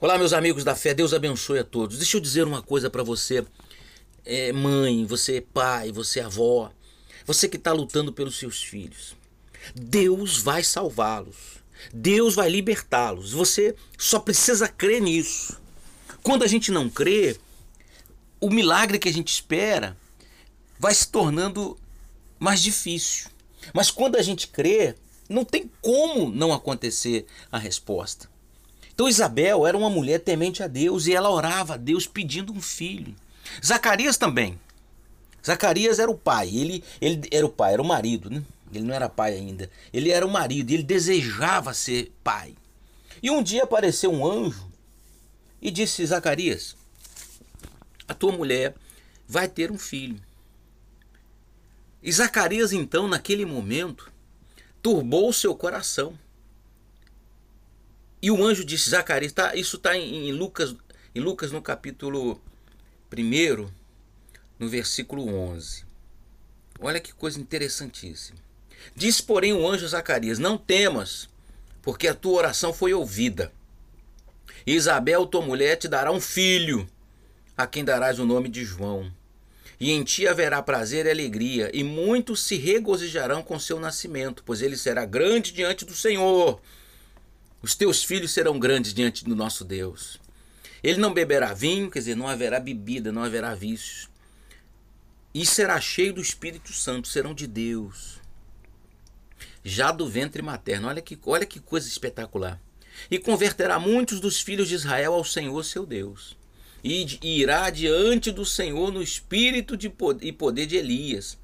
[0.00, 1.98] Olá, meus amigos da fé, Deus abençoe a todos.
[1.98, 3.44] Deixa eu dizer uma coisa para você,
[4.24, 6.70] é, mãe, você pai, você avó,
[7.26, 9.16] você que está lutando pelos seus filhos.
[9.74, 11.34] Deus vai salvá-los,
[11.92, 13.32] Deus vai libertá-los.
[13.32, 15.60] Você só precisa crer nisso.
[16.22, 17.36] Quando a gente não crê,
[18.40, 19.96] o milagre que a gente espera
[20.78, 21.76] vai se tornando
[22.38, 23.30] mais difícil.
[23.74, 24.94] Mas quando a gente crê,
[25.28, 28.37] não tem como não acontecer a resposta.
[28.98, 32.60] Então Isabel era uma mulher temente a Deus e ela orava a Deus pedindo um
[32.60, 33.14] filho.
[33.64, 34.58] Zacarias também.
[35.46, 38.42] Zacarias era o pai, ele, ele era o pai, era o marido, né?
[38.72, 39.70] Ele não era pai ainda.
[39.92, 42.56] Ele era o marido, ele desejava ser pai.
[43.22, 44.68] E um dia apareceu um anjo
[45.62, 46.76] e disse: Zacarias,
[48.08, 48.74] a tua mulher
[49.28, 50.20] vai ter um filho.
[52.02, 54.10] E Zacarias, então, naquele momento,
[54.82, 56.18] turbou o seu coração.
[58.20, 60.74] E o anjo disse, Zacarias, tá, isso está em, em, Lucas,
[61.14, 62.40] em Lucas no capítulo
[63.16, 63.68] 1,
[64.58, 65.84] no versículo 11.
[66.80, 68.38] Olha que coisa interessantíssima.
[68.94, 71.28] Disse, porém, o anjo Zacarias: Não temas,
[71.82, 73.52] porque a tua oração foi ouvida.
[74.66, 76.88] Isabel, tua mulher, te dará um filho,
[77.56, 79.12] a quem darás o nome de João.
[79.80, 84.60] E em ti haverá prazer e alegria, e muitos se regozijarão com seu nascimento, pois
[84.60, 86.60] ele será grande diante do Senhor.
[87.60, 90.20] Os teus filhos serão grandes diante do nosso Deus.
[90.82, 94.08] Ele não beberá vinho, quer dizer, não haverá bebida, não haverá vícios.
[95.34, 98.20] E será cheio do Espírito Santo, serão de Deus.
[99.64, 102.60] Já do ventre materno, olha que, olha que coisa espetacular.
[103.10, 106.38] E converterá muitos dos filhos de Israel ao Senhor seu Deus
[106.82, 111.38] e irá diante do Senhor no espírito de e poder de Elias,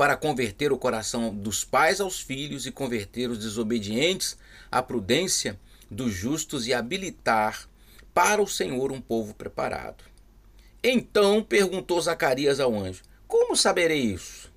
[0.00, 4.38] para converter o coração dos pais aos filhos e converter os desobedientes
[4.72, 7.68] à prudência dos justos e habilitar
[8.14, 10.02] para o Senhor um povo preparado.
[10.82, 14.50] Então perguntou Zacarias ao anjo: Como saberei isso?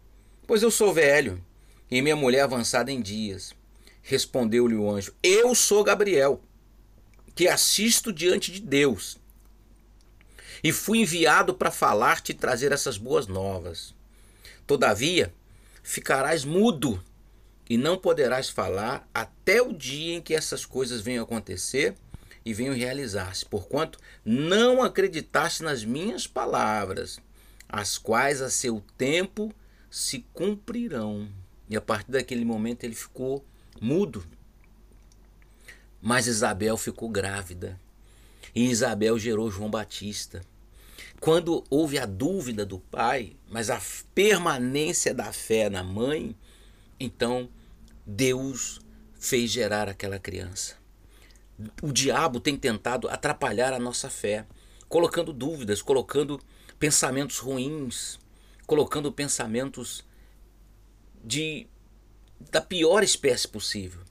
[0.48, 1.44] Pois eu sou velho
[1.92, 3.54] e minha mulher avançada em dias.
[4.02, 6.42] Respondeu-lhe o anjo: Eu sou Gabriel,
[7.36, 9.20] que assisto diante de Deus
[10.64, 13.94] e fui enviado para falar-te e trazer essas boas novas.
[14.66, 15.34] Todavia,
[15.82, 17.04] ficarás mudo
[17.70, 21.96] e não poderás falar até o dia em que essas coisas venham acontecer
[22.46, 27.20] e venham realizar-se, porquanto não acreditaste nas minhas palavras,
[27.68, 29.54] as quais a seu tempo
[29.90, 31.30] se cumprirão.
[31.70, 33.46] E a partir daquele momento ele ficou
[33.80, 34.26] mudo.
[36.02, 37.80] Mas Isabel ficou grávida.
[38.54, 40.42] E Isabel gerou João Batista.
[41.24, 43.82] Quando houve a dúvida do pai, mas a
[44.14, 46.36] permanência da fé na mãe,
[47.00, 47.48] então
[48.06, 48.82] Deus
[49.18, 50.76] fez gerar aquela criança.
[51.82, 54.46] O diabo tem tentado atrapalhar a nossa fé,
[54.90, 56.42] colocando dúvidas, colocando
[56.78, 58.20] pensamentos ruins,
[58.68, 60.04] colocando pensamentos
[61.24, 61.68] de
[62.52, 64.02] da pior espécie possível.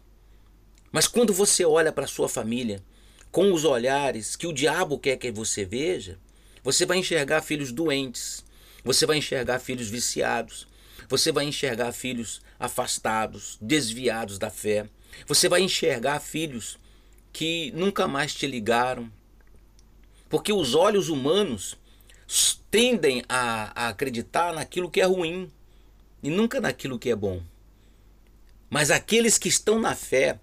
[0.90, 2.82] Mas quando você olha para sua família
[3.30, 6.18] com os olhares que o diabo quer que você veja,
[6.62, 8.44] você vai enxergar filhos doentes,
[8.84, 10.66] você vai enxergar filhos viciados,
[11.08, 14.88] você vai enxergar filhos afastados, desviados da fé,
[15.26, 16.78] você vai enxergar filhos
[17.32, 19.10] que nunca mais te ligaram.
[20.28, 21.76] Porque os olhos humanos
[22.70, 25.50] tendem a, a acreditar naquilo que é ruim
[26.22, 27.42] e nunca naquilo que é bom.
[28.70, 30.40] Mas aqueles que estão na fé,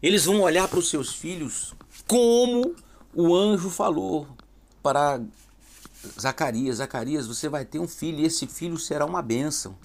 [0.00, 1.74] eles vão olhar para os seus filhos
[2.06, 2.76] como
[3.12, 4.28] o anjo falou
[4.82, 5.20] para
[6.20, 9.76] Zacarias, Zacarias, você vai ter um filho e esse filho será uma bênção.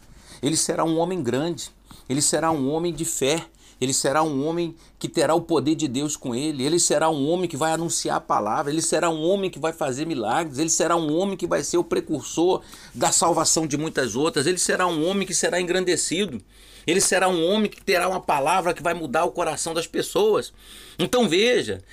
[0.42, 1.72] Ele será um homem grande,
[2.08, 3.46] ele será um homem de fé,
[3.80, 7.30] ele será um homem que terá o poder de Deus com ele, ele será um
[7.30, 10.70] homem que vai anunciar a palavra, ele será um homem que vai fazer milagres, ele
[10.70, 12.62] será um homem que vai ser o precursor
[12.94, 16.42] da salvação de muitas outras, ele será um homem que será engrandecido,
[16.86, 20.52] ele será um homem que terá uma palavra que vai mudar o coração das pessoas.
[20.98, 21.84] Então veja,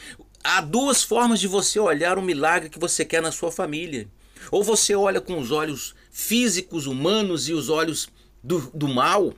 [0.43, 4.09] há duas formas de você olhar o milagre que você quer na sua família.
[4.51, 8.09] Ou você olha com os olhos físicos, humanos e os olhos
[8.43, 9.35] do, do mal,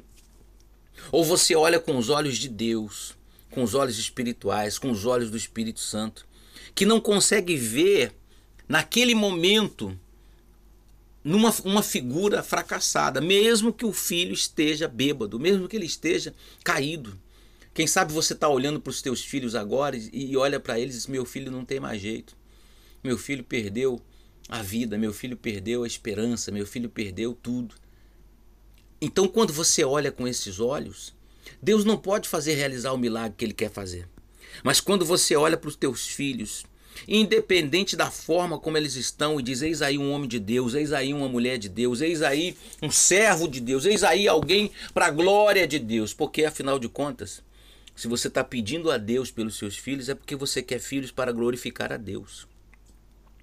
[1.11, 3.17] ou você olha com os olhos de Deus,
[3.51, 6.27] com os olhos espirituais, com os olhos do Espírito Santo,
[6.75, 8.13] que não consegue ver
[8.69, 9.99] naquele momento
[11.25, 17.19] numa uma figura fracassada, mesmo que o filho esteja bêbado, mesmo que ele esteja caído.
[17.79, 20.99] Quem sabe você está olhando para os teus filhos agora e olha para eles e
[20.99, 22.37] diz: Meu filho não tem mais jeito.
[23.05, 24.03] Meu filho perdeu
[24.49, 27.77] a vida, meu filho perdeu a esperança, meu filho perdeu tudo.
[29.01, 31.15] Então, quando você olha com esses olhos,
[31.63, 34.09] Deus não pode fazer realizar o milagre que Ele quer fazer.
[34.65, 36.65] Mas quando você olha para os teus filhos
[37.07, 40.93] independente da forma como eles estão, e diz: Eis aí um homem de Deus, eis
[40.93, 45.07] aí uma mulher de Deus, eis aí um servo de Deus, eis aí alguém para
[45.07, 47.41] a glória de Deus, porque afinal de contas,
[47.99, 51.33] se você está pedindo a Deus pelos seus filhos, é porque você quer filhos para
[51.33, 52.47] glorificar a Deus.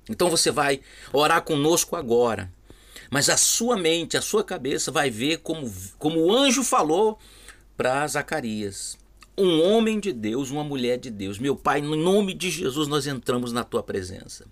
[0.09, 0.79] Então você vai
[1.11, 2.49] orar conosco agora,
[3.11, 5.69] mas a sua mente, a sua cabeça vai ver como,
[5.99, 7.19] como o anjo falou
[7.75, 8.97] para Zacarias
[9.37, 11.37] um homem de Deus, uma mulher de Deus.
[11.37, 14.45] Meu Pai, no nome de Jesus, nós entramos na tua presença.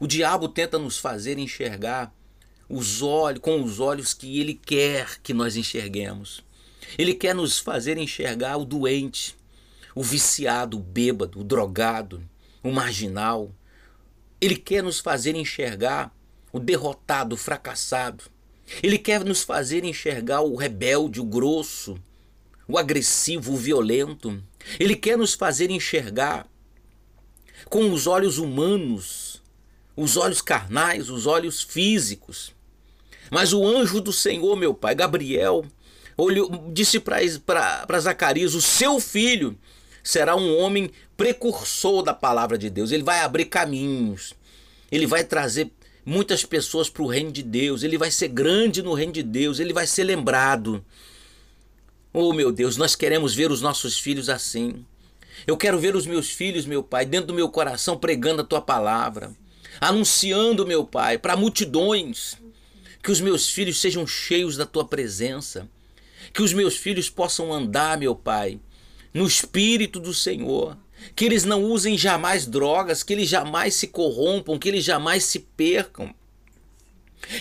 [0.00, 2.10] O diabo tenta nos fazer enxergar
[2.66, 6.42] os olhos com os olhos que ele quer que nós enxerguemos.
[6.98, 9.36] Ele quer nos fazer enxergar o doente,
[9.94, 12.22] o viciado, o bêbado, o drogado,
[12.62, 13.50] o marginal.
[14.40, 16.14] Ele quer nos fazer enxergar
[16.52, 18.24] o derrotado, o fracassado.
[18.82, 21.96] Ele quer nos fazer enxergar o rebelde, o grosso,
[22.66, 24.42] o agressivo, o violento.
[24.78, 26.46] Ele quer nos fazer enxergar
[27.66, 29.42] com os olhos humanos,
[29.96, 32.54] os olhos carnais, os olhos físicos.
[33.30, 35.64] Mas o anjo do Senhor, meu pai, Gabriel,
[36.16, 39.58] olhou, disse para Zacarias: O seu filho
[40.02, 42.90] será um homem precursor da palavra de Deus.
[42.90, 44.34] Ele vai abrir caminhos,
[44.90, 45.70] ele vai trazer
[46.04, 49.60] muitas pessoas para o reino de Deus, ele vai ser grande no reino de Deus,
[49.60, 50.84] ele vai ser lembrado.
[52.12, 54.84] Oh, meu Deus, nós queremos ver os nossos filhos assim.
[55.46, 58.60] Eu quero ver os meus filhos, meu Pai, dentro do meu coração pregando a tua
[58.60, 59.32] palavra,
[59.80, 62.36] anunciando, meu Pai, para multidões,
[63.02, 65.68] que os meus filhos sejam cheios da tua presença,
[66.32, 68.60] que os meus filhos possam andar, meu Pai,
[69.12, 70.76] no espírito do Senhor,
[71.14, 75.40] que eles não usem jamais drogas, que eles jamais se corrompam, que eles jamais se
[75.40, 76.14] percam.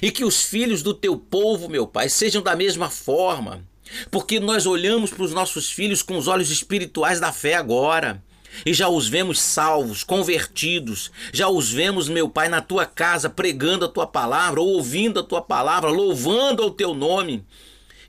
[0.02, 3.66] E que os filhos do teu povo, meu Pai, sejam da mesma forma
[4.10, 8.24] porque nós olhamos para os nossos filhos com os olhos espirituais da fé agora.
[8.66, 13.86] E já os vemos salvos, convertidos, já os vemos, meu Pai, na tua casa pregando
[13.86, 17.46] a tua palavra, ou ouvindo a tua palavra, louvando o teu nome.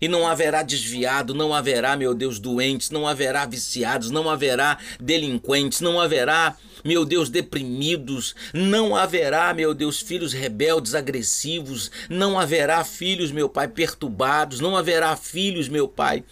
[0.02, 5.81] E não haverá desviado, não haverá, meu Deus, doentes, não haverá viciados, não haverá delinquentes,
[5.81, 13.31] não haverá meu Deus, deprimidos, não haverá, meu Deus, filhos rebeldes, agressivos, não haverá filhos,
[13.31, 16.25] meu Pai, perturbados, não haverá filhos, meu Pai,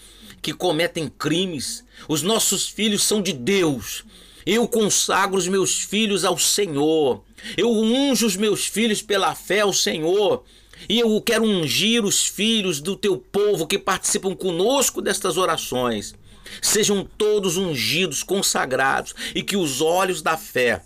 [0.43, 1.85] que cometem crimes.
[2.09, 4.05] Os nossos filhos são de Deus.
[4.45, 7.23] Eu consagro os meus filhos ao Senhor.
[7.57, 10.43] Eu unjo os meus filhos pela fé ao Senhor.
[10.89, 16.15] E eu quero ungir os filhos do teu povo que participam conosco destas orações.
[16.61, 20.83] Sejam todos ungidos, consagrados e que os olhos da fé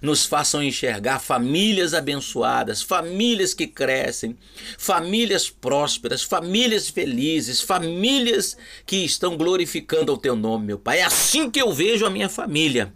[0.00, 4.36] nos façam enxergar famílias abençoadas, famílias que crescem,
[4.78, 8.56] famílias prósperas, famílias felizes, famílias
[8.86, 10.98] que estão glorificando o teu nome, meu Pai.
[10.98, 12.92] É assim que eu vejo a minha família.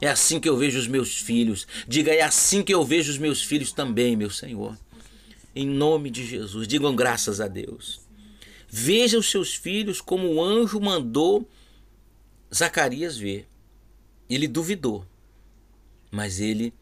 [0.00, 1.66] É assim que eu vejo os meus filhos.
[1.88, 4.76] Diga, é assim que eu vejo os meus filhos também, meu Senhor.
[5.58, 8.02] Em nome de Jesus, digam graças a Deus.
[8.68, 11.48] Veja os seus filhos como o anjo mandou
[12.54, 13.48] Zacarias ver.
[14.28, 15.06] Ele duvidou,
[16.10, 16.74] mas ele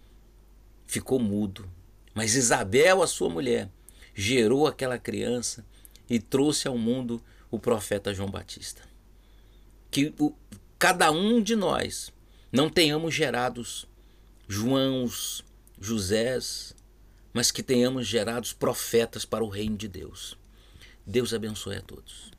[0.89, 1.71] ficou mudo.
[2.13, 3.71] Mas Isabel, a sua mulher,
[4.13, 5.65] gerou aquela criança
[6.11, 7.23] e trouxe ao mundo
[7.53, 8.83] o profeta João Batista.
[9.89, 10.35] Que o,
[10.81, 12.13] cada um de nós
[12.51, 13.87] não tenhamos gerados
[14.49, 15.45] Joãos,
[15.81, 16.74] Josés,
[17.35, 20.39] mas que tenhamos gerados profetas para o reino de Deus.
[21.05, 22.34] Deus abençoe a todos.